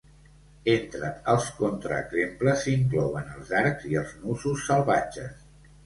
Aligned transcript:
Entre 0.71 1.11
els 1.33 1.51
contraexemples 1.59 2.65
s'inclouen 2.65 3.31
els 3.37 3.55
arcs 3.63 3.89
i 3.95 4.03
els 4.05 4.19
nusos 4.27 4.69
salvatges. 4.73 5.51